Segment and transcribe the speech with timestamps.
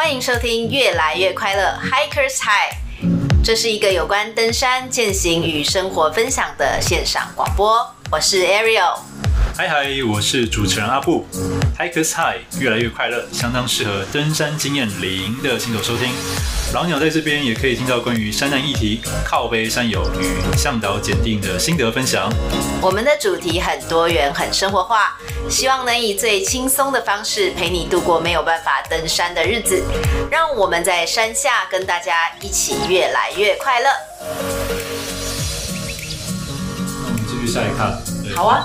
[0.00, 2.72] 欢迎收听《越来越快乐 Hikers High》，
[3.44, 7.86] 这是一个有关登山、践行与生活分享的线上广播。
[8.10, 8.98] 我是 Ariel。
[9.56, 11.26] 嗨嗨，我是主持人阿布。
[11.78, 16.12] Hikers High 越来越快乐，相当适合登山经验零的新手收听。
[16.72, 22.32] 老鸟在这边也可以听到关于山难议题、靠背山友与向导检定的心得分享。
[22.80, 25.18] 我们的主题很多元、很生活化，
[25.50, 29.82] 希望能以最轻松的方式陪你度过没有办法登山的日子。
[30.30, 33.90] 让我们在山下跟大家一起越来越快乐。
[37.02, 38.00] 那我们继续下一看。
[38.34, 38.64] 好啊。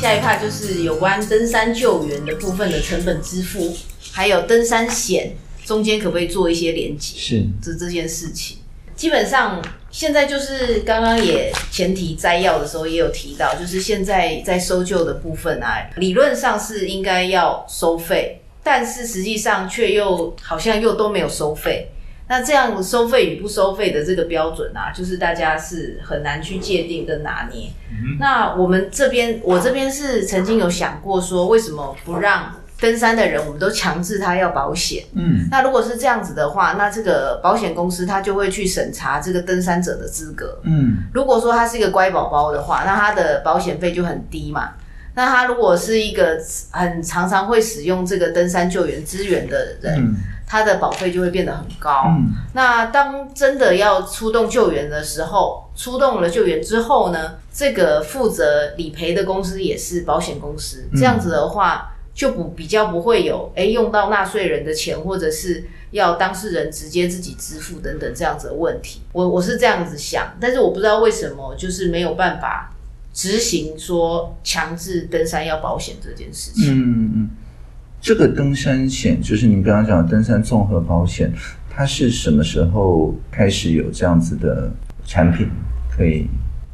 [0.00, 3.76] 下一趴就是有关登山救援的部分的成本支付，
[4.12, 5.32] 还有登山险
[5.64, 7.18] 中间可不可以做一些连接？
[7.18, 8.58] 是这这件事情，
[8.94, 21.90] 基本上现在就是刚刚也前提摘要的时候也有提到，就是现在在搜救的部分啊，理论上是应该要收费，但是实际上却又好像又都没有收费。
[22.28, 27.70] 那这样收费与不收费的这个标准啊，就是大家是很难去界定跟拿捏。
[27.90, 35.04] 嗯、那我们这边，我这边是曾经有想过说，为什么不让登山的人，我们都强制他要保险？
[35.14, 40.60] 嗯，那如果是这样子的话，那这个保险公司他就会去审查这个登山者的资格。
[40.64, 44.74] 嗯，如果说他是一个乖宝宝的话，那他的保险费就很低嘛。
[45.18, 46.38] 那他如果是一个
[46.70, 50.14] 很常常会使用这个登山救援资源的人，嗯
[50.46, 52.04] 它的保费就会变得很高。
[52.06, 60.88] 嗯，那当真的要出动救援的时候，出动了救援之后呢，这个负责理赔的公司也是保险公司。
[60.94, 69.02] 这样子的话，就不比较不会有诶用到纳税人的钱，或者是要当事人直接自己支付等等这样子的问题。
[69.12, 72.72] 我我是这样子想，但是我不知道为什么就是没有办法
[73.18, 76.66] 执行说强制登山要保险这件事情。
[76.72, 77.30] 嗯嗯。
[78.00, 81.32] 这个登山险就是您刚刚讲的登山综合保险，
[81.68, 84.70] 它是什么时候开始有这样子的
[85.04, 85.48] 产品？
[85.90, 86.28] 可以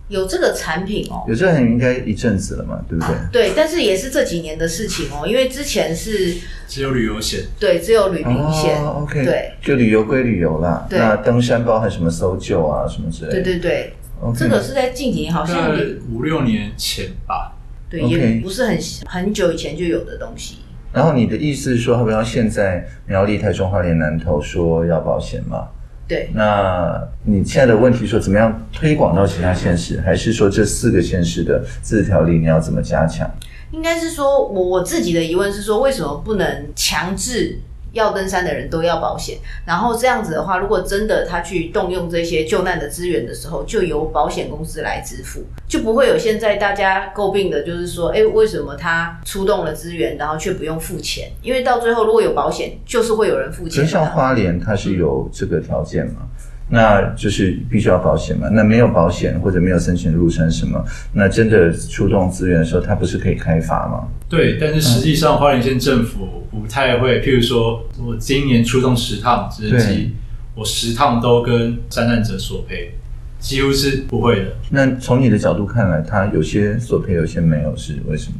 [0.08, 3.16] 有这个产品哦，有这个产品应该一阵子了嘛，对不对？
[3.32, 6.36] 对，但是也是这几年的事情哦，因为之前是
[6.68, 8.84] 只有旅游险，对，只有旅行险。
[8.84, 10.86] 哦，OK，对，就旅游归旅游啦。
[10.90, 13.42] 那登山包含什么搜救啊，什么之类的？
[13.42, 14.38] 对对对，okay.
[14.38, 15.70] 这个是在近几年，好像
[16.12, 17.52] 五六年前吧。
[17.88, 18.08] 对，okay.
[18.08, 20.58] 也不是很很久以前就有的东西。
[20.92, 25.68] 然后你的意思是说，好比说现在苗栗、台中、花莲、南投说要保险吗？
[26.06, 26.30] 对。
[26.34, 33.28] 那你现在的问题说，怎么样推广到其他县市，还是说这四个县市的自治条例你要怎么加强？
[33.72, 37.58] 应该是说，我我自己的疑问是说，为什么不能强制？
[37.94, 51.30] 要登山的人都要保险，然后这样子的话，如果真的他去动用这些救难的资源的时候，就由保险公司来支付，就不会有现在大家诟病的，就是说，哎，为什么他出动了资源，然后却不用付钱？
[51.40, 53.86] 因为到最后如果有保险，就是会有人付钱。
[53.86, 56.22] 像花莲，它是有这个条件嘛？
[56.68, 58.48] 那就是必须要保险嘛？
[58.50, 60.82] 那没有保险或者没有申请入山什么，
[61.12, 64.08] 那真的出动资源的时候，它不是可以开发吗？
[64.30, 70.12] 对，但是实际上花莲县政府不太会，譬如说我今年出动十趟直升机，
[70.54, 72.94] 我十趟都跟山难者索赔，
[73.38, 74.56] 几乎是不会的。
[74.70, 78.38] 那从你的角度看来，他有些索赔，有些没有，是为什么？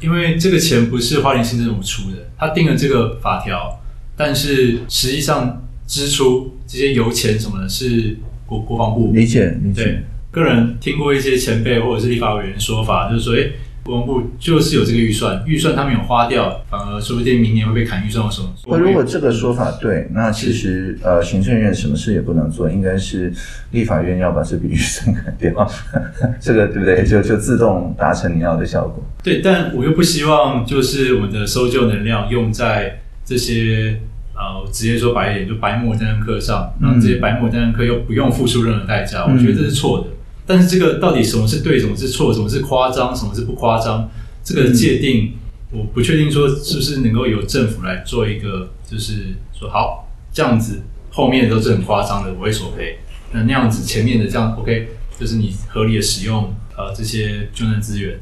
[0.00, 3.80] 因为这个钱不是花莲县政府出的，他定了这个法条，
[4.14, 5.61] 但是实际上。
[5.92, 8.16] 支出这些油钱什么的，是
[8.46, 9.84] 国国防部理解理解。
[9.84, 13.50] 对，个人听过一些前辈或者是立法委员说法，就是说，哎，
[13.82, 18.48] 国防部就是有这个预算，预算他没有花掉，反而说不定明年会被砍预算或什么。
[18.68, 23.30] 那如果这个说法对，那其实呃，行政院什么事也不能做，应该是
[23.72, 25.70] 立法院要把这笔预算砍掉，
[26.40, 27.04] 这个对不对？
[27.04, 29.04] 就就自动达成你要的效果。
[29.22, 34.00] 对，但我又不希望就是我们的搜救能量用在这些。
[34.34, 40.06] 呃，我直接说白一点，就白目登山客上，然后这些白目登山客又不用付出任何代价，嗯，我觉得这是错的。
[40.46, 44.10] 但是这个到底什么是对，什么是错，什么是夸张，什么是不夸张，
[44.42, 45.34] 这个界定，
[45.70, 52.98] 嗯，我不确定说是不是能够由政府来做一个，就是说好这样子，后面都是很夸张的，我会索赔。
[53.32, 54.88] 那那样子前面的这样 OK，
[55.18, 58.18] 就是你合理的使用呃这些救难资源，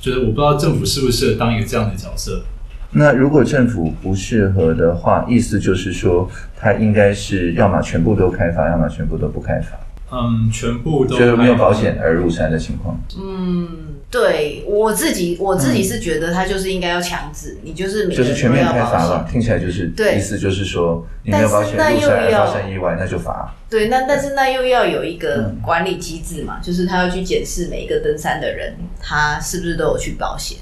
[0.00, 2.44] 就是我不知道政府适不适合当一个这样的角色。
[2.92, 9.78] 那如果政府不适合的话，意思就是说，它应该是要么全部都开发，要么全部都不开发。
[10.12, 13.00] 嗯，全部都就是没有保险而入山的情况。
[13.16, 13.68] 嗯，
[14.10, 19.24] 对我自己，我自己是觉得它就是应该要强制，嗯、你就是就是全面开罚了。
[19.30, 23.54] 听起来就是对，意思就是说，你没有保险入山发生意外，那就罚。
[23.70, 30.58] 对，那但是那又要有一个管理机制嘛，嗯、就是他要去检视每一个登山的人，他是不是都有去保险。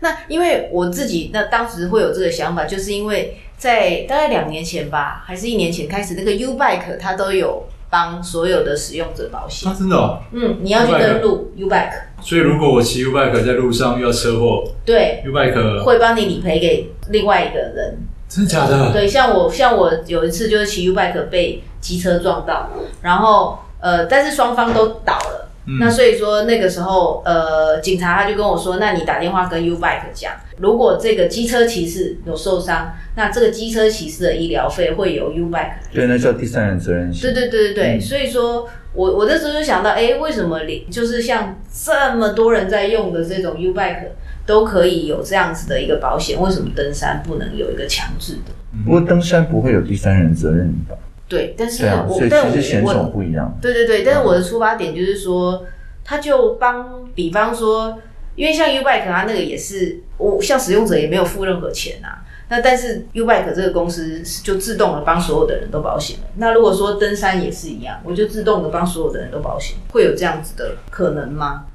[0.00, 9.70] 那因为我自己那当时会有这个想法，就是因为在大概两年前吧，还是一年前开始，那个 U Bike 它都有帮所有的使用者保险。
[9.70, 10.18] 啊，真的哦。
[10.32, 11.92] 嗯，你要去登录 U Bike。
[12.22, 17.98] 所以如果我骑 U Bike 在路上遇到车祸，对，U Bike 会帮你理赔给另外一个人。
[18.28, 18.92] 真的假的？
[18.92, 22.70] 对，像我像我有一次就是骑 U Bike 被机车撞到，
[23.02, 25.49] 然后呃，但是双方都倒了。
[25.70, 35.74] 嗯、那所以说那个时候，呃，警察他就跟我说，那你打电话跟 U Bike 讲，如果这个机车骑士有受伤，那这个机车骑士的医疗费会由 U Bike。
[35.92, 37.22] 对，那叫第三人责任险。
[37.22, 44.08] 对对对对对，嗯、所以说我我那时候就想到，哎，为什么连就是像这么多人在用的这种 U Bike
[44.44, 48.52] 都可以有这样子的一个保险，为什么登山不能有一个强制的？
[48.84, 50.96] 不过登山不会有第三人责任吧？
[51.30, 53.56] 对，但是我，啊、所以但其实险种不一样。
[53.62, 55.64] 对对对，但是我的出发点就是说，
[56.04, 57.96] 他就帮，比方说，
[58.34, 62.26] 因为像 Ubike 它那个也是，我像使用者也没有付任何钱啊。
[62.48, 66.24] 那但是 Ubike 这个公司就自动的帮所有的人都保险了。
[66.34, 71.66] 那如果说登山也是一样，我就自动的帮所有的人都保险，会有这样子的可能吗？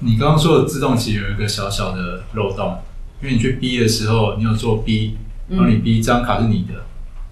[0.00, 2.78] 你刚刚说的自动其实有一个小小的漏洞，
[3.22, 5.16] 因为你去 B 的时候，你有做 B，
[5.48, 6.74] 然后你 B 这张卡是你的。
[6.74, 6.80] 嗯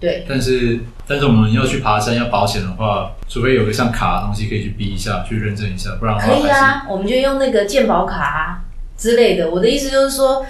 [0.03, 8.65] 对，但是但是我们要去爬山要保险的话，除非有个像卡的东西可以去逼一下，去认证一下，不然的话可以啊，我们就用那个健保卡啊
[8.97, 9.49] 之类的。
[9.49, 10.45] 我的意思就是说，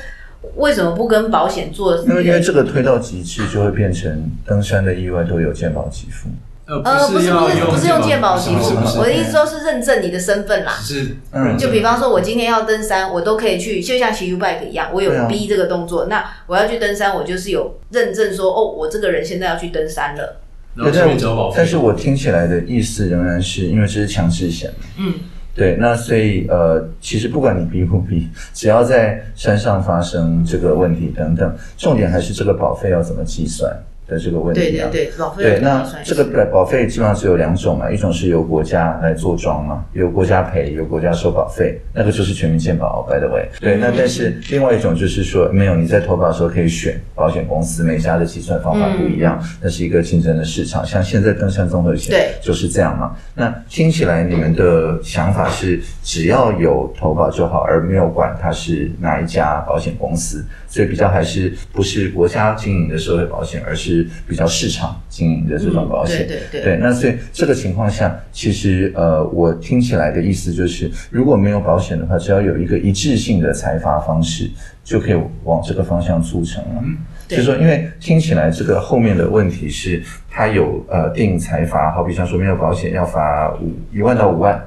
[0.55, 1.95] 为什么不跟保险做？
[1.97, 6.29] 因为因为这个推到极致，就会变成登山的意外都有健保给付。
[6.65, 7.31] 呃，不是不是
[7.65, 10.71] 不是用健保给付，我的意思说是认证你的身份啦。
[10.81, 20.39] 是，嗯，就比方说，我今天要登山，我都可以去，就像骑 U bike 一样，我有 B 这个动作，那我要去登山，我就是有认证说，哦，我这个人现在要去登山了。
[20.75, 21.55] 然后这边交保费。
[21.57, 24.71] 但是我听起来的意思仍然是因为这是强制险。
[24.97, 25.13] 嗯，
[25.53, 33.69] 对，那所以呃，其实不管你 B 不 B，只要在山上发生这个问题等等，重点还是这个保费要怎么计算。
[34.13, 43.49] 的这个问题啊，对对对，保费对，那这个保保费基本上只有两种嘛，一种是由国家来做庄嘛，由国家赔，由国家收保费，那个就是全民健保，by the way。
[43.59, 50.85] 对，那但是另外一种就是说，没有你在投保的时候可以选保险公司，每家的计算方法不一样，那是一个竞争的市场。
[50.85, 53.15] 像现在登山综合险，对，就是这样嘛。
[53.33, 64.02] 那听起来你们的想法是只要有投保就好，而没有管它是哪一家保险公司，所以比较还是不是国家经营的社会保险，而是。
[64.03, 66.77] 是比较市场经营的这种保险，对对对，对。
[66.77, 74.49] 那所以这个情况下，其实呃，我听起来的意思就是，如果没有保险的话，只要有一个一致性的财阀方式，
[74.83, 76.81] 就可以往这个方向促成了。
[76.83, 76.97] 嗯，
[77.27, 84.61] 就是说，因为听起来这个后面的问题是，它有呃定财罚，好比像说没有保险要罚五一万到五万。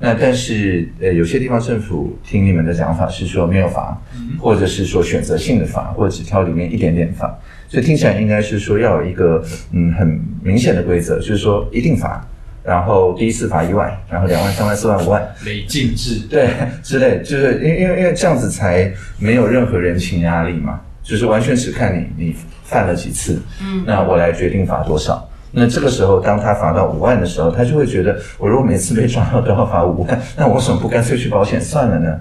[0.00, 4.00] 那但是呃，有些地方政府听你们的讲法是说没有罚，
[4.40, 7.36] 或者是说选择性的罚，或者只挑里面一点点罚。
[7.68, 12.26] 所以听起来应该是说要有一个嗯很明显的规则，就是说一定罚，
[12.64, 16.48] 然后第一次罚一万，然后两万、三万、四万、五万，累进制，对，
[16.82, 25.28] 之类，就是因为因为因为这样子才没有任何人情压力嘛，就是完全只看你你犯了几次，嗯，那我来决定罚多少。
[25.50, 32.20] 那这个时候当他罚到五万的时候，他就会觉得我如果每次被抓到都要罚五万，那我为什么不干脆去保险算了呢？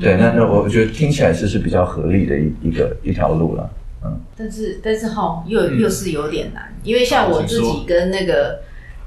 [0.00, 3.70] 对，那那我觉得听起来这是比较合理的一一个一条路了。
[4.04, 8.60] 嗯，但是但是哈，又又是有点难，嗯、因为像我自己跟那个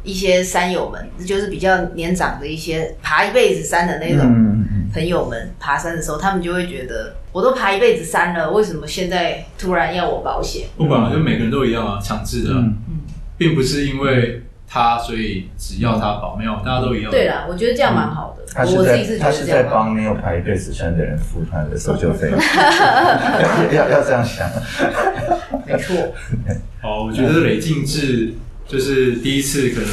[0.04, 10.68] 一些山友们，就是比较年长的一些爬一辈子山的那种朋友们，爬山的时候，他们就会觉得，我都爬一辈子山了，为什么现在突然要我保险？
[10.78, 12.78] 不管，就每个人都一样啊，强制的，嗯，
[13.38, 14.44] 并不是因为
[14.76, 17.10] 他，所以只要他保，没有，大家都一样。
[17.10, 18.44] 对啦，我觉得这样蛮好的。
[18.54, 22.30] 他是在他是在帮没有爬一辈子山的人付他的搜救费，
[23.72, 24.50] 要要这样想，
[25.66, 25.96] 没错。
[26.82, 28.34] 好，我觉得累进制
[28.68, 29.90] 就是第一次可能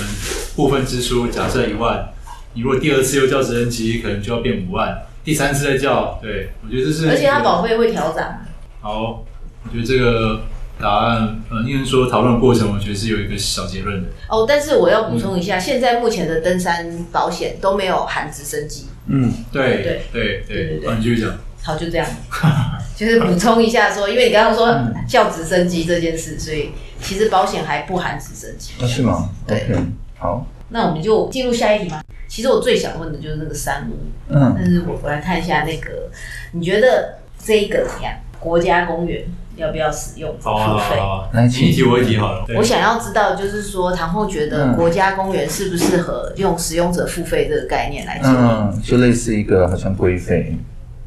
[0.56, 2.08] 部分支出假设一万，
[2.54, 7.08] 你如果第二次又叫直升机，可能就要变五万，第三次再叫，对，我觉得这是。
[7.08, 8.40] 而且他保费会调涨。
[8.80, 9.24] 好，
[9.62, 10.42] 我觉得这个。
[10.82, 14.08] 答案，呃，应该说讨论过程，我觉得是有一个小结论的。
[14.28, 18.88] 哦，但是我要补充一下，嗯、现在目前的登山保险都没有含直升机。
[19.06, 21.30] 嗯，对对对对对，你继续讲。
[21.62, 22.06] 好，就这样，
[22.96, 26.70] 就是补充一下说，因为你刚刚说叫直升机这件事，所以
[27.00, 28.72] 其实保险还不含直升机。
[28.80, 29.30] 那、啊、是吗？
[29.46, 29.86] 对，okay,
[30.18, 30.44] 好。
[30.70, 32.02] 那我们就进入下一题吗？
[32.26, 33.94] 其实我最想问的就是那个山屋。
[34.28, 36.10] 嗯，但是我我来看一下那个，
[36.52, 38.14] 你觉得这一个怎么样？
[38.40, 39.22] 国家公园？
[39.56, 40.97] 要不要使用付费？
[40.99, 42.44] 好啊，那你提我一题好了。
[42.56, 48.38] 我想要知道，就是说，唐后觉得国家公园适不适合用使用者付费这个概念来经营？
[48.38, 50.56] 嗯，就类似一个好像规费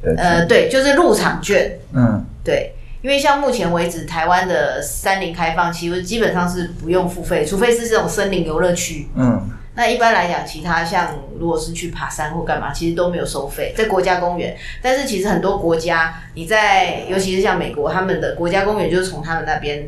[0.02, 1.80] 的呃，对，就是入场券。
[1.94, 9.08] 嗯，对，因为像目前为止，台湾的山林开放其实基本上是不用付费，除非是这种森林游乐区。
[9.16, 14.56] 嗯，那一般来讲，其他像如果是去爬山或干嘛，其实都没有收费，在国家公园。
[14.82, 19.88] 但是其实很多国家，你在尤其是像美国，他们的国家公园就是从他们那边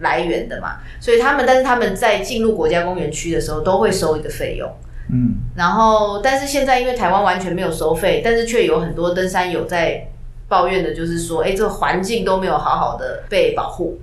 [0.00, 4.70] 来源的嘛，所以他们，但是他们在进入国家公园区的时候，都会收一个费用。
[5.10, 10.08] 嗯，然后，但是现在因为台湾完全没有收费，但是却有很多登山友在
[10.48, 13.98] 抱怨的，就是说，哎，这个环境都没有好好的被保护。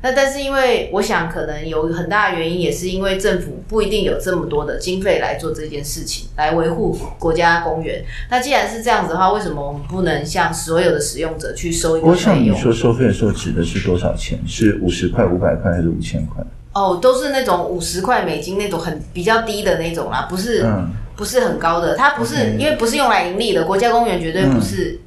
[0.00, 8.04] 那但是因为我想，可能有很大的原因，也是因为政府不一定有这么多的经费来做这件事情，来维护国家公园。
[8.30, 12.10] 那既然是这样子的话，为什么我们不能向所有的使用者去收一个费用？
[12.12, 14.38] 我想你说收费的时候指的是多少钱？
[14.46, 16.44] 是五十块、五百块还是五千块？
[16.74, 21.96] 哦，都是那种五十块美金那种很比较低的那种啦，不是、嗯、不是很高的。
[21.96, 22.56] 它不是、okay.
[22.56, 25.00] 因为不是用来盈利的，国家公园绝对不是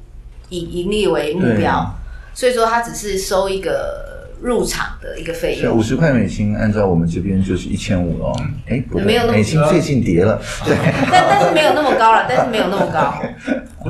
[0.50, 1.94] 以盈利为目标，
[2.34, 4.11] 所以说它只是收一个
[4.42, 5.76] 入场的一个费用。
[5.76, 8.36] 五十块美金，按照我们这边就是一千五哦。
[8.68, 10.76] 哎，没有那么美金最近跌了， 对，
[11.10, 13.14] 但但是没有那么高了，但是没有那么高。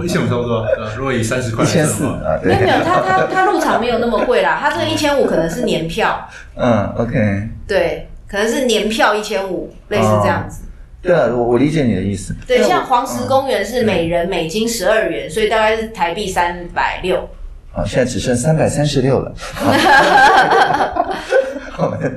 [0.03, 0.67] 一千五差不多，
[0.97, 6.29] 如果以三十块，一千四啊，没有没有，它它它入场没有那么贵啦，他这个一千五可能是年票。
[6.57, 7.49] 嗯，OK。
[7.67, 10.65] 对，可能是年票一千五，类似这样子。
[10.65, 10.69] 哦、
[11.03, 12.35] 对啊，我我理解你的意思。
[12.47, 17.29] 对，像黄石公园是每人美金十二元、嗯，所以大概是台币三百六。
[17.75, 19.35] 啊，现在只剩三百三十六了。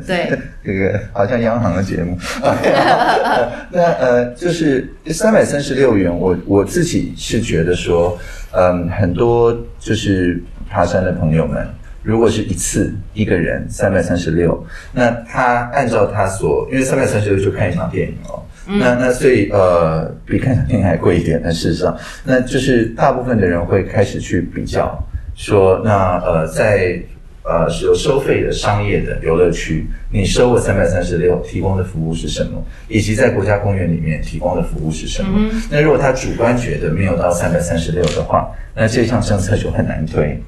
[0.05, 0.29] 对，
[0.63, 2.17] 这个好像央行的节目。
[3.71, 8.17] 那呃，就是三百三十六元，我我自己是觉得说，
[8.51, 11.67] 嗯，很多就是爬山的朋友们。
[12.03, 25.03] 如果是一次一个人三百三十六，那他按照他所，因为三百三十六就看一场电影哦，嗯、那那所以呃比看场电影还贵一点，但事实上，那就是大部分的人会开始去比较，
[25.35, 26.99] 说那呃在
[27.43, 35.29] 呃有收费的商业的游乐区，你收我三百三十六提供的服务是什么，以及在国家公园里面提供的服务是什么？
[35.35, 40.41] 嗯、那如果他主观觉得没有到三百三十六的话，那这项政策就很难推。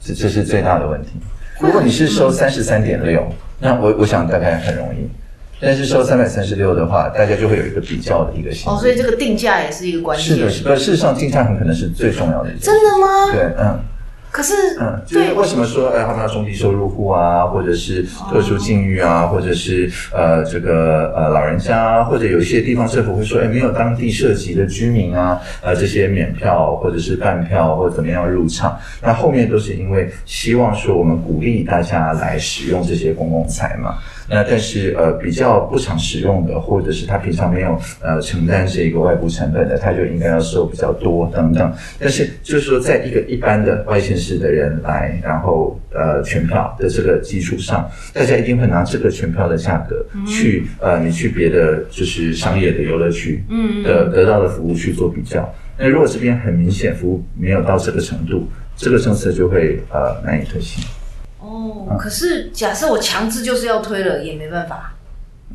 [0.00, 1.10] 这这是最大的问题。
[1.60, 5.06] 如果你是收三十三点六，那我我想大概很容易。
[5.60, 8.72] 但是收三百三十六的话，大家就会有一个比较的一个心。
[8.72, 10.26] 哦，所以这个定价也是一个关键。
[10.26, 10.74] 是的，是的。
[10.74, 12.58] 事实上，定价很可能是最重要的一。
[12.58, 13.32] 真的吗？
[13.34, 13.78] 对，嗯。
[14.30, 33.98] 可是，嗯，就是为什么说，哎，他们要中低收入户啊，或者是特殊境遇啊，或者是呃，这个呃老人家啊，或者有一些地方政府会说，哎，没有当地涉及的居民啊，呃，这些免票或者是半票或者怎么样入场，那后面都是因为希望说我们鼓励大家来使用这些公共财嘛。
[34.30, 41.72] 那但是呃比较不常使用的，或者是他平常没有呃承担这个外部成本的，他就应该要收比较多等等。
[41.98, 53.42] 但是就是说，在一个一般的外县市的人来，然后呃全票的这个基础上，大家一定会拿这个全票的价格去呃你去别的就是商业的游乐区
[53.82, 55.52] 的得到的服务去做比较。
[55.76, 58.46] 那如果这边很明显服务没有到这个程度，
[58.76, 60.84] 这个政策就会呃难以推行。
[61.50, 64.94] 哦，可是假设我强制就是要推了，也没办法。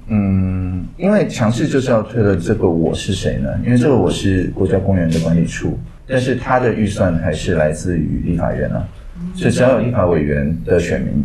[0.08, 3.50] 嗯，因为强制就是要推了，这个我是谁呢？
[3.64, 8.86] 因为这个我是国家公园的管理处，但是他的预算还是来自于立法院啊。
[9.34, 11.24] 所以只要有立法委员的选民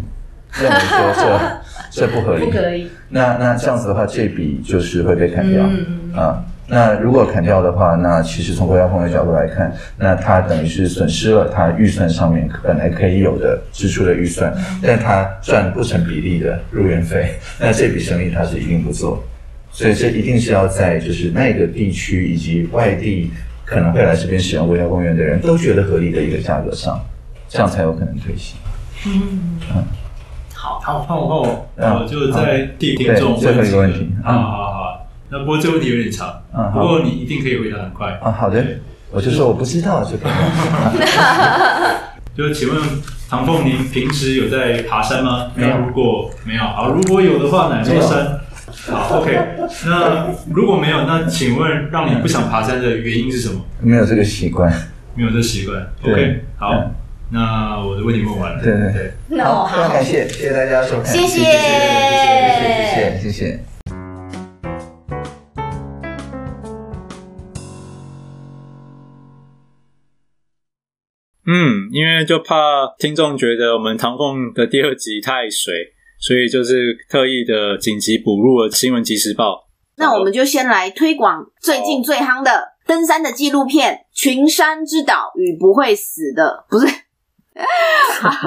[0.53, 1.41] 认为说
[1.91, 2.89] 这 这不合理，不可以。
[3.09, 6.45] 那那这样子的话，这笔就是会被砍掉、嗯、啊。
[6.71, 19.21] 那如果砍掉的话，那其实从国家公园的角度来看，那它等于是损失了它预算上面本来可以有的支出的预算，但它赚不成比例的入园费，那这笔生意它是一定不做，
[19.73, 23.33] 所以这一定是要在就是那个地区以及外地
[23.65, 27.01] 可能会来这边使用国家公园的人都觉得合理的一个价格上，
[27.49, 28.57] 这样才有可能推行。
[29.07, 29.83] 嗯嗯，
[30.55, 34.70] 好，好，好，好，我就在替听众最后一个问题啊。
[35.31, 38.19] 那不过这个问题有点长，嗯，不过你一定可以回答很快。
[38.23, 38.65] 啊，好的，
[39.11, 40.29] 我就说我不知道这个。
[42.37, 42.81] 就请问
[43.29, 45.51] 唐凤，您平时有在爬山吗？
[45.55, 45.77] 没有。
[45.79, 48.41] 如果没有，好，如果有的话，哪座山？
[48.89, 49.37] 好，OK。
[49.87, 53.61] 那如果没有，那请问让你不想爬山的原因是什么？
[53.81, 54.73] 没有这个习惯。
[55.15, 55.87] 没有这个习惯。
[56.03, 56.45] OK。
[56.57, 56.91] 好，
[57.31, 58.63] 那我的问题问完了。
[58.63, 59.13] 对对对。
[59.29, 61.07] 那好，非常感谢，谢谢大家收看。
[61.07, 61.51] 谢谢，谢谢，
[63.21, 63.61] 谢谢，谢谢。
[71.53, 72.55] 嗯，因为就怕
[72.99, 75.75] 听众觉得我们唐凤的第二集太水，
[76.21, 79.69] 所以就是特意的紧急补录了新闻即时报。
[79.97, 86.87] 那我们就先来推广最近最夯的登山的纪录片《群山之岛与不会死的，不是。
[88.21, 88.41] 好，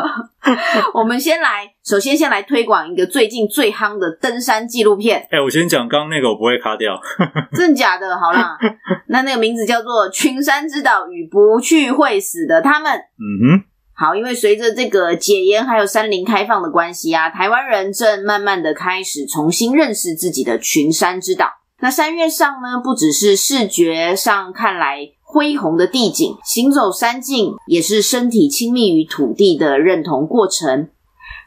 [0.94, 5.20] 我们先来，首先先来推广一个最近最夯的登山纪录片。
[5.32, 7.00] 哎、欸，我先讲刚刚那个，我不会卡掉，
[7.54, 8.18] 真的假的？
[8.18, 8.58] 好啦，
[9.08, 12.92] 那那个名字叫做《群山之岛与不去会死的他们》。
[12.98, 13.64] 嗯哼，
[13.96, 21.48] 好，因为随着这个解严还有山林开放的关系啊，台湾人正慢慢的开始重新认识自己的群山之岛。
[21.80, 25.00] 那山岳上呢，不只是视觉上看来
[25.34, 30.90] 恢宏的地景，行走山径也是身体亲密与土地的认同过程。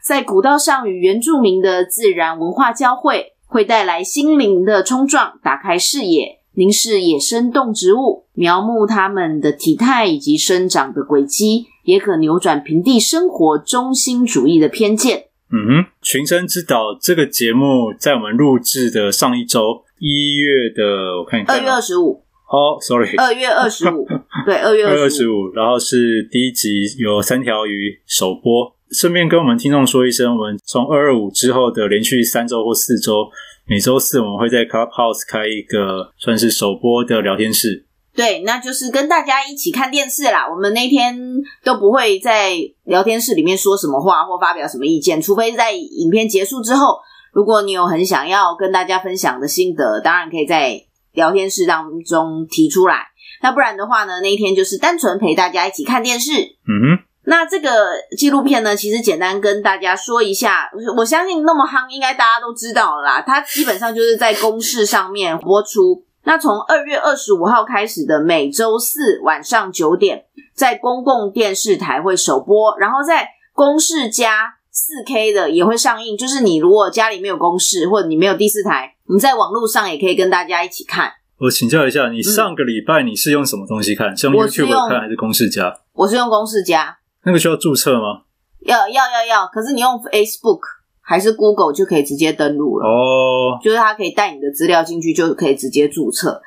[0.03, 15.27] 在古道上与原住民的自然文化交汇，会带来心灵的冲撞，打开视野，凝视野生动植物，描摹它们的体态以及生长的轨迹，也可扭转平地生活中心主义的偏见。
[15.49, 19.85] 嗯哼，群山之岛这个节目在我们录制的上一周。
[19.99, 22.26] 一月的，我看一看，二月二十五。
[22.49, 24.07] 哦，sorry，二月二十五，
[24.45, 25.51] 对，二月二十五。
[25.53, 33.29] 然后是第一集有三条鱼首播，顺便跟我们听众说一声，我们从二二五之后的连续三周或四周，
[33.65, 37.85] 每周四我们会在 Clubhouse 开一个算是首播的聊天室。
[38.15, 40.47] 对，那就是跟大家一起看电视啦。
[40.49, 41.15] 我们那天
[41.63, 42.53] 都不会在
[42.85, 46.97] 聊天室里面说什么话或发表什么意见，除非在影片结束之后。
[47.33, 50.81] 如果你有很想要跟大家分享的心得，当然可以在
[51.17, 53.07] 聊天室当中提出来。
[53.41, 56.31] 那不然的话呢，那一天就是单纯陪大家一起看电视。
[56.31, 57.03] 嗯哼。
[57.25, 57.69] 那这个
[58.15, 63.21] 纪录片呢，其实简单跟大家说一下，我相信那么夯，应该大家都知道了啦。
[63.25, 66.05] 它基本上就是在公视上面播出。
[66.23, 74.56] 那从二月二十五号开始的每周四晚上九点，在公共电视台会首播，然后在公视加。
[74.77, 81.11] 四 K 的也会上映，就是你如果家里没有公式，或者你没有第四台，你在网络上也可以跟大家一起看。
[81.39, 84.15] 我请教一下，你上个礼拜你是用什么东西看？
[84.15, 85.75] 是用 YouTube 看还是公式加？
[85.93, 86.95] 我是用公式加。
[87.25, 88.21] 那个需要注册吗？
[88.67, 90.59] 要要要要，可是你用 Facebook
[91.01, 96.39] 还是 Google 就可以直接登录了哦，就是它可以带你的资料进去，就可以直接注册。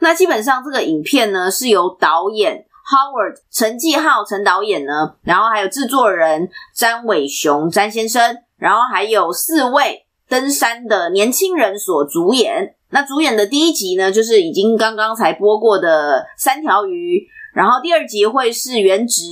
[0.00, 2.66] 那基本上这个影片呢，是由导演。
[2.88, 12.74] Howard 陈继浩陈导演呢，然后还有制作人詹伟雄詹先生，然后还有四位登山的年轻人所主演。
[12.90, 19.22] 那主演的第一集呢，就是已经刚刚才播过的三条鱼，然后第二集会是原值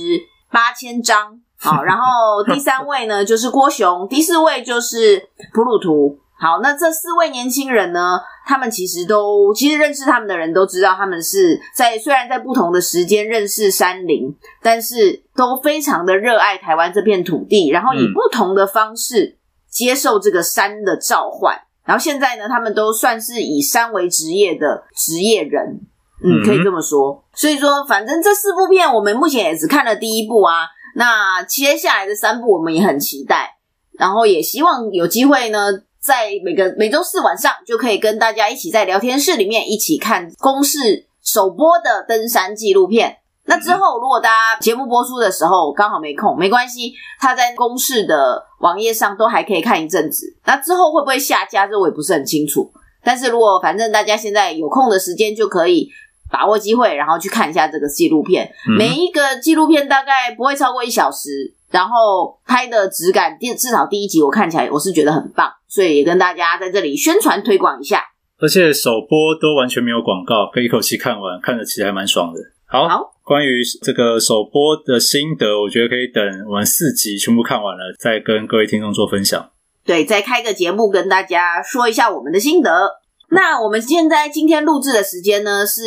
[0.51, 6.19] 八千张，好，然后第三位呢就是郭雄，第四位就是普鲁图。
[6.39, 21.55] 好，那这四位年轻人呢，他们其实都其实认识他们的人都知道，他们是在虽然在不同的时间认识山林，但是都非常的热爱台湾这片土地，然后以不同的方式接受这个山的召唤。
[21.55, 25.81] 嗯、然后现在呢，他们都算是以山为职业的职业人，
[26.23, 27.25] 嗯，可以这么说。
[27.33, 33.57] 所以说，反正这四部片我们目前也只看了第一部啊，那接下来的三部我们也很期待，
[33.97, 35.81] 然后也希望有机会呢。
[36.07, 43.17] 在每个每周四晚上，就可以跟大家一起在聊天室里面一起看公视首播的登山纪录片。
[43.43, 50.33] 那之后，如果大家节目播出的时候刚好没空，没关系，他在公视的网页上都还可以看一阵子。
[50.45, 52.71] 那之后会不会下架，这我也不是很清楚。
[53.03, 55.89] 但是如果反正大家现在有空的时间，就可以
[56.31, 58.49] 把握机会，然后去看一下这个纪录片。
[58.77, 61.53] 每一个纪录片大概不会超过一小时。
[61.69, 68.03] 然后拍的质感，第至少第一集我看起来我是觉得很棒，所以也跟大家在这里宣传推广一下。
[68.39, 72.39] 而且首播都完全没有广告，可以一口气看完，看得其实还蛮爽的。
[72.65, 79.49] 好，好，关于这个首播的心得，我觉得可以等我们四集全部看完了，再跟各位听众做分享。
[79.85, 82.99] 对，再开个节目跟大家说一下我们的心得。
[83.29, 85.81] 那我们现在今天录制的时间呢是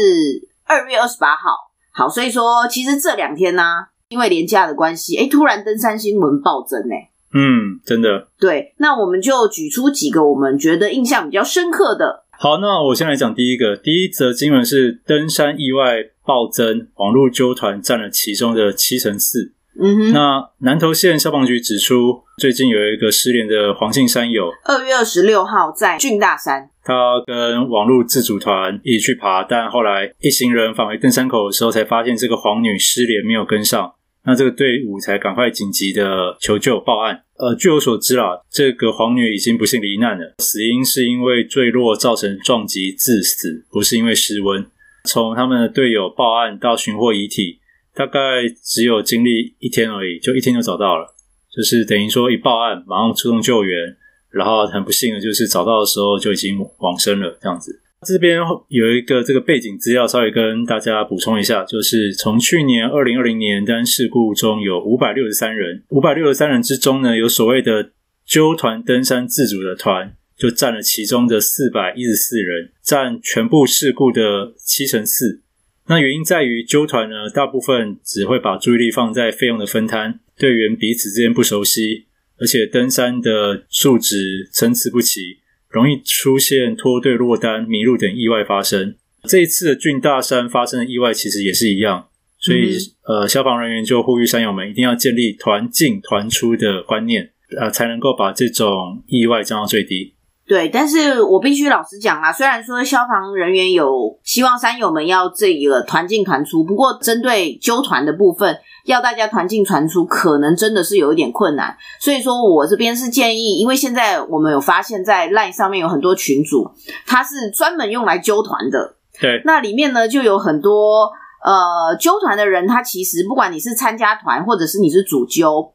[0.65, 1.51] 二月二十八号，
[1.93, 3.87] 好，所以说其实这两天呢、啊。
[4.11, 8.29] 因为连假的关系，诶突然登山新闻暴增诶，嗯，真的。
[8.39, 12.25] 对，那我们就举出几个我们觉得印象比较深刻的。
[12.39, 19.53] 好，那我先来讲第一个，第一则新闻是登山意外暴增，网络纠团占了其中的七成四。
[19.79, 20.13] 嗯哼。
[20.13, 33.93] 那南投县消防局指出，最近有一个失联的黄姓山友，二月二十六号在俊大山，他跟网络自主团一起去爬，但后来一行人返回登山口的时候，才发现这个黄女失联，没有跟上。
[34.25, 37.23] 那这个队伍才赶快紧急的求救报案。
[37.39, 44.67] 呃，据我所知啦，这个黄女已经不幸罹难了，死因是因为坠落造成撞击致死，不是因为失温。
[45.05, 47.61] 从他们的队友报案到寻获遗体，
[47.95, 48.21] 大概
[48.63, 51.15] 只有经历一天而已，就一天就找到了，
[51.51, 53.97] 就是等于说一报案马上出动救援，
[54.31, 57.81] 然后很不幸的就是找到的时候就已经往生了这样子。
[58.07, 67.91] 这边有一个这个背景资料，稍微跟大家补充一下，就是从去年二零二零年登山事故中有五百六十三人，五百六十三人之中呢，有所谓的
[68.25, 75.43] 揪团登山自主的团，就占了其中的四百一十四人，占全部事故的七成四。
[75.89, 82.07] 那原因在于揪团呢，大部分只会把注意力放在费用的分摊，队员彼此之间不熟悉，
[82.39, 85.37] 而且登山的素质参差不齐。
[85.71, 88.97] 容易出现脱队落单、迷路等意外发生。
[89.25, 92.77] 这一次的郡大山发生的意外其实也是一样，所以、
[93.09, 100.15] 嗯、呃，消防人员就呼吁山友们一定要建立团进团出的观念，呃，才能够把这种意外降到最低。
[100.51, 108.59] 对，但是我必须老实讲啊，虽然说消防人员有希望山友们要这个团进团出，不过针对揪团的部分。
[108.87, 111.77] 要大家团进团出，可能真的是有一点困难。
[112.01, 116.69] 所以说我这边是建议，因为现在我们有发现，在 LINE 上面有很多群组，
[117.07, 118.97] 它是专门用来揪团的。
[119.21, 121.13] 对，那里面呢就有很多
[121.45, 125.73] 呃揪团的人，他其实不管你是参加团，或者是你是主揪，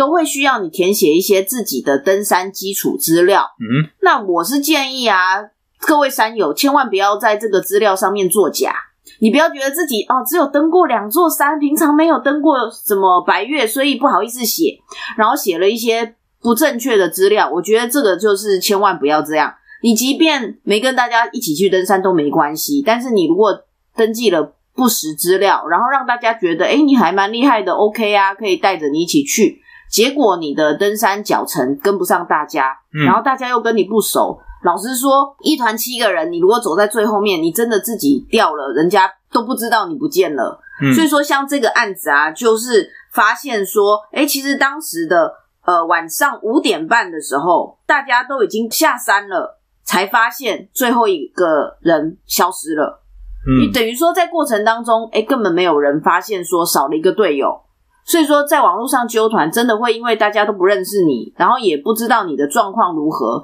[0.00, 3.42] 都会需要你填写一些自己的登山基础资料。
[3.60, 5.42] 嗯，那我是建议啊，
[5.78, 8.74] 各位山友千万不要在这个资料上面作假。
[9.18, 14.78] 你不要觉得自己哦，只有登过两座山，平常没有登过什么白月，所以不好意思写，
[15.18, 17.50] 然后写了一些不正确的资料。
[17.52, 19.52] 我觉得这个就是千万不要这样。
[19.82, 29.60] 你即便没跟大家一起去登山都没关系，但是你如果登记了不实资料，然后让大家觉得诶你还蛮厉害的，OK 啊，可以带着你一起去，
[29.90, 34.40] 结果你的登山脚程跟不上大家，然后大家又跟你不熟。
[34.62, 40.60] 老实说，一团七个人，你如果走在最后面，你真的自己掉了，人家都不知道你不见了。
[40.82, 40.94] 嗯。
[40.94, 45.32] 所以说，像这个案子啊，就是发现说，诶，其实当时的
[45.64, 53.02] 呃晚上五点半的时候，大家都已经下山了，才发现最后一个人消失了。
[53.48, 53.64] 嗯。
[53.64, 57.62] 你等于说，在过程当中，诶，根本没有人发现说少了一个队友。
[58.04, 63.42] 所以说，在网络上揪团，真的会因为大家都不认识你，然后也不知道你的状况如何。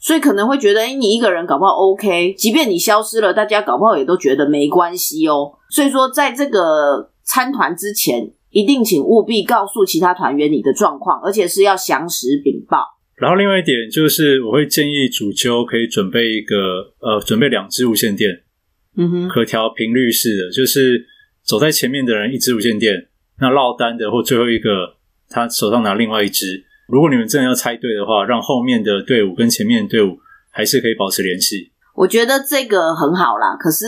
[0.00, 5.52] 所以可能会觉得，哎，你一个人搞不好 OK，即便你消失了，大家搞不好也都觉得没关系哦。
[5.70, 12.78] 所以说，在这个参团之前，一定请务必告诉其他团员你的状况，而且是要详实禀报。
[13.16, 16.54] 然后另外一点就是，我会建议主揪可以准备一个，
[17.00, 18.30] 呃，准备两支无线电，
[18.96, 21.04] 嗯哼，可调频率式的，就是
[21.42, 23.08] 走在前面的人一支无线电，
[23.40, 24.94] 那落单的或最后一个
[25.28, 26.64] 他手上拿另外一支。
[26.88, 30.18] 如果你们真的要猜对的话，让后面的队伍跟前面的队伍
[30.50, 31.70] 还是可以保持联系。
[31.94, 33.54] 我觉得这个很好啦。
[33.60, 33.84] 可是，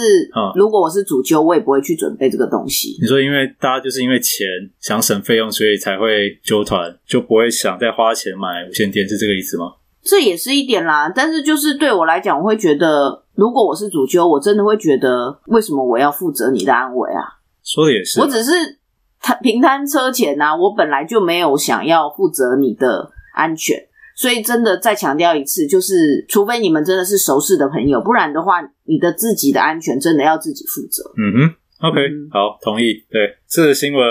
[0.54, 2.98] 如果我是主揪，我也不会去准备这个东西。
[3.00, 4.46] 你说，因为大家就是因为钱
[4.80, 9.72] 想省费用，所以才会揪团，就不会想再花钱买无线电，是这个意思吗？
[10.02, 11.08] 这也是一点啦。
[11.08, 17.40] 但是，就是对我来讲，我会觉得，如果我是主揪，我真的会觉得，为什么我要负责你的安危啊？
[17.64, 18.79] 说的也是，我只是。
[19.20, 23.76] 他平摊车钱呐、啊，我本来就没有想要负责你的安全，
[24.16, 31.02] 所以真的再强调一次，就是除非你们真的是熟识的朋友，不然的话，你的自己的安全真的要自己负责。
[31.18, 33.04] 嗯哼，OK，嗯，好，同意。
[33.10, 34.02] 对，这个新闻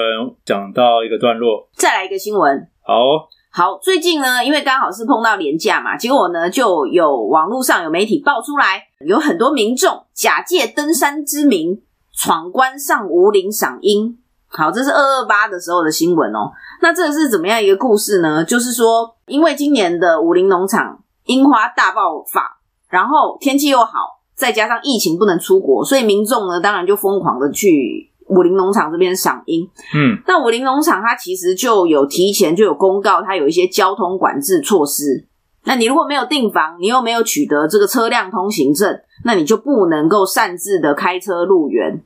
[0.46, 2.68] 讲到一个段落，再来一个新闻。
[2.82, 11.82] 好，好，最近呢，因为刚好是碰到连假嘛，结果呢，就有网络上有媒体爆出来，有很多民众假借登山之名
[12.16, 14.20] 闯关上武岭赏樱。
[14.52, 16.52] 好，这是二二八的时候的新闻哦。
[16.82, 18.44] 那这是怎么样一个故事呢？
[18.44, 22.60] 就是说，因为今年的武林农场樱花大爆发，
[22.90, 23.92] 然后天气又好，
[24.36, 29.70] 再加上疫情不能出国，所以民众呢，当然就疯狂的去武林农场这边赏樱。
[29.94, 35.28] 嗯，那武林农场它其实就有提前就有公告，它有一些交通管制措施。
[35.66, 42.02] 那你如果没有订房，你又没有取得这个车辆通行证，那你就不能够擅自的开车入园。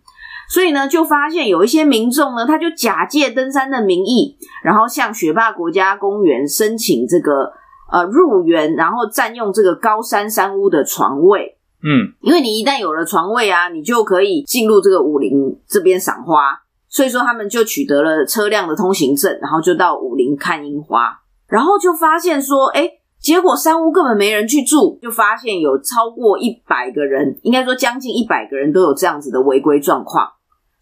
[0.54, 7.52] 所以呢，就发现有一些民众呢，他就假借登山的名义，然后向雪霸国家公园申请这个
[7.92, 11.58] 呃入园，然后占用这个高山山屋的床位。
[11.82, 16.62] 嗯，因为你一旦有了床位啊，你就可以进入这个武林这边赏花。
[16.88, 21.20] 所以说，他们就取得了车辆的通行证，然后就到武林看樱花。
[21.48, 22.88] 然后就发现说，哎，
[23.20, 30.30] 结果山屋根本没人去住，就发现有超过一百个人，应该说将近一百个人都有这样子的违规状况。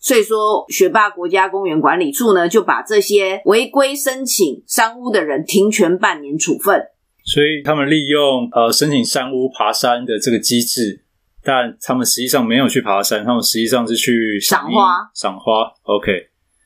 [0.04, 6.82] 所以说，学霸国家公园管理处呢，就把这些违规申请山屋的人停权半年处分。
[7.24, 11.04] 所以他们利用呃申请山屋爬山的这个机制，
[11.44, 15.08] 但他们实际上没有去爬山，他们实际上是去赏花。
[15.14, 16.12] 赏花，OK。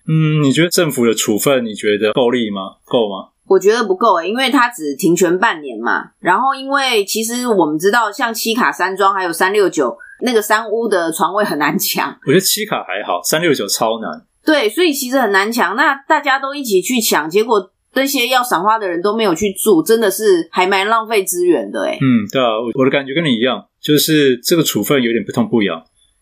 [0.08, 2.78] 嗯，你觉得政府的处分你觉得够力吗？
[2.86, 3.32] 够吗？
[3.50, 6.12] 我觉得不够诶，因为他只停权半年嘛。
[6.20, 9.98] 然后，因为其实我们知道，像七卡山庄还有三六九。
[10.22, 12.18] 那个三屋的床位很难抢。
[12.26, 14.26] 我觉得七卡还好，三六九超难。
[14.46, 15.76] 对，所以其实很难抢。
[15.76, 21.98] 那大家都一起去抢，结果那些要赏花的人都没有去住，真的是还蛮浪费资源的哎。
[22.00, 25.82] 嗯，对啊，我的感觉跟你一样，就是这个处分有点不痛不痒，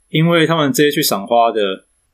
[0.10, 1.60] 因为他们这些去赏花的，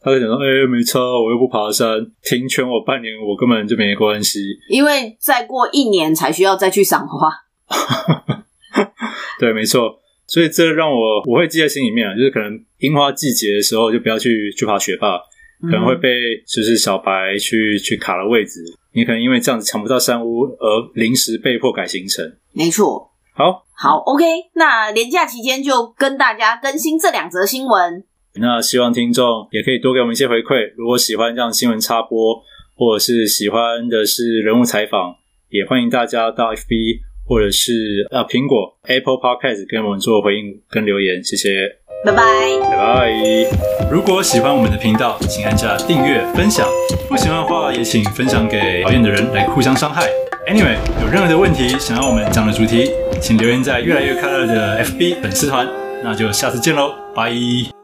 [0.02, 1.88] 他就想说，哎、欸，没车，我又不爬山，
[2.24, 4.40] 停权我半年，我根本就没关系。
[4.70, 7.30] 因为再过一年才需要再去赏花。
[9.40, 10.00] 对，没错。
[10.30, 15.20] 所以这让我我会记在心里面啊，就是可能樱花季节的时候就不要去去爬雪霸。
[15.62, 16.10] 可能会被
[16.48, 18.64] 就是小白去去卡了位置，
[18.94, 22.26] 你可能因为这样子抢不到山屋而临时被迫改行程。
[22.54, 24.24] 没错，好，好，OK，
[24.56, 28.06] 那连假期间就跟大家更新这两则新闻。
[28.36, 32.42] 那希望听众也可以多给我们一些回馈，如果喜欢这样新闻插播，
[32.78, 35.14] 或者是喜欢的是人物采访，
[35.50, 41.78] 也欢迎大家到 FB 或者是啊苹果 Apple Podcast 跟我们做回应跟留言，谢谢。
[42.04, 42.24] 拜拜，
[42.64, 43.90] 拜拜。
[43.92, 46.68] 如果喜欢我们的频道，请按下订阅、分享。
[47.08, 50.10] 不喜欢的话，也请分享给讨厌的人来互相伤害。
[50.48, 52.90] Anyway，有任何的问题想要我们讲的主题，
[53.22, 55.68] 请留言在越来越快乐的 FB 粉丝团。
[56.04, 57.79] 那就下次见喽，拜。